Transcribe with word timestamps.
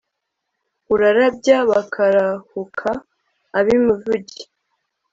urarabya 0.93 1.57
bakarahuka 1.69 2.89
ab'i 3.57 3.75
mivugu 3.85 4.37